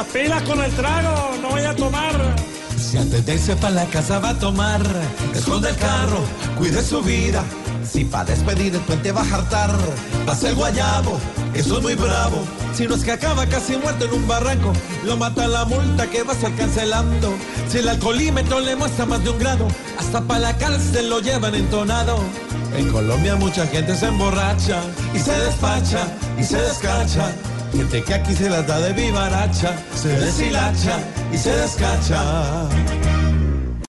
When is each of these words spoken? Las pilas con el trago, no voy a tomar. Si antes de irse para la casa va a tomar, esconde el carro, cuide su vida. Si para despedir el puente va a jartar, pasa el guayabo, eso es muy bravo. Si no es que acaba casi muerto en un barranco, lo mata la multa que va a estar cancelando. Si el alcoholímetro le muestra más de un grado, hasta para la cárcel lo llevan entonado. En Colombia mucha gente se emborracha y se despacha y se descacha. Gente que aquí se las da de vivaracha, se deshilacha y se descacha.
Las 0.00 0.08
pilas 0.08 0.42
con 0.44 0.58
el 0.64 0.72
trago, 0.72 1.36
no 1.42 1.50
voy 1.50 1.62
a 1.62 1.76
tomar. 1.76 2.14
Si 2.78 2.96
antes 2.96 3.26
de 3.26 3.34
irse 3.34 3.54
para 3.56 3.74
la 3.74 3.84
casa 3.84 4.18
va 4.18 4.30
a 4.30 4.38
tomar, 4.38 4.80
esconde 5.34 5.68
el 5.68 5.76
carro, 5.76 6.24
cuide 6.56 6.82
su 6.82 7.02
vida. 7.02 7.44
Si 7.86 8.06
para 8.06 8.24
despedir 8.24 8.74
el 8.74 8.80
puente 8.80 9.12
va 9.12 9.20
a 9.20 9.26
jartar, 9.26 9.70
pasa 10.24 10.48
el 10.48 10.54
guayabo, 10.54 11.20
eso 11.52 11.76
es 11.76 11.82
muy 11.82 11.96
bravo. 11.96 12.42
Si 12.72 12.86
no 12.86 12.94
es 12.94 13.04
que 13.04 13.12
acaba 13.12 13.44
casi 13.44 13.76
muerto 13.76 14.06
en 14.06 14.14
un 14.14 14.26
barranco, 14.26 14.72
lo 15.04 15.18
mata 15.18 15.46
la 15.46 15.66
multa 15.66 16.08
que 16.08 16.22
va 16.22 16.32
a 16.32 16.36
estar 16.36 16.54
cancelando. 16.54 17.34
Si 17.68 17.76
el 17.76 17.88
alcoholímetro 17.90 18.60
le 18.60 18.76
muestra 18.76 19.04
más 19.04 19.22
de 19.22 19.28
un 19.28 19.38
grado, 19.38 19.68
hasta 19.98 20.22
para 20.22 20.40
la 20.40 20.56
cárcel 20.56 21.10
lo 21.10 21.20
llevan 21.20 21.54
entonado. 21.54 22.18
En 22.74 22.90
Colombia 22.90 23.36
mucha 23.36 23.66
gente 23.66 23.94
se 23.94 24.06
emborracha 24.06 24.80
y 25.14 25.18
se 25.18 25.38
despacha 25.38 26.08
y 26.38 26.44
se 26.44 26.56
descacha. 26.56 27.34
Gente 27.72 28.02
que 28.02 28.14
aquí 28.14 28.34
se 28.34 28.50
las 28.50 28.66
da 28.66 28.80
de 28.80 28.92
vivaracha, 28.92 29.76
se 29.94 30.08
deshilacha 30.08 30.98
y 31.32 31.36
se 31.36 31.50
descacha. 31.50 32.68